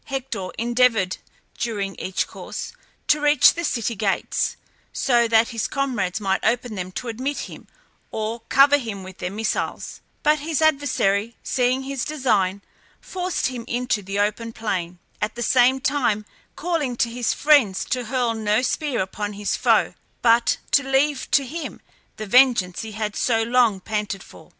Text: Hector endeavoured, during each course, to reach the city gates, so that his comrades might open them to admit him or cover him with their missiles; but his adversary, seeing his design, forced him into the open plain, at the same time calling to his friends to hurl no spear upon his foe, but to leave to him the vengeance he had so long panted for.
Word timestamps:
Hector 0.05 0.47
endeavoured, 0.57 1.17
during 1.59 1.93
each 1.99 2.25
course, 2.25 2.73
to 3.05 3.21
reach 3.21 3.53
the 3.53 3.63
city 3.63 3.93
gates, 3.93 4.57
so 4.91 5.27
that 5.27 5.49
his 5.49 5.67
comrades 5.67 6.19
might 6.19 6.43
open 6.43 6.73
them 6.73 6.91
to 6.93 7.07
admit 7.07 7.41
him 7.41 7.67
or 8.09 8.39
cover 8.49 8.79
him 8.79 9.03
with 9.03 9.19
their 9.19 9.29
missiles; 9.29 10.01
but 10.23 10.39
his 10.39 10.59
adversary, 10.59 11.35
seeing 11.43 11.83
his 11.83 12.03
design, 12.03 12.63
forced 12.99 13.45
him 13.49 13.63
into 13.67 14.01
the 14.01 14.17
open 14.17 14.53
plain, 14.53 14.97
at 15.21 15.35
the 15.35 15.43
same 15.43 15.79
time 15.79 16.25
calling 16.55 16.95
to 16.97 17.07
his 17.11 17.31
friends 17.35 17.85
to 17.85 18.05
hurl 18.05 18.33
no 18.33 18.63
spear 18.63 19.01
upon 19.01 19.33
his 19.33 19.55
foe, 19.55 19.93
but 20.23 20.57
to 20.71 20.81
leave 20.81 21.29
to 21.29 21.45
him 21.45 21.79
the 22.17 22.25
vengeance 22.25 22.81
he 22.81 22.93
had 22.93 23.15
so 23.15 23.43
long 23.43 23.79
panted 23.79 24.23
for. 24.23 24.49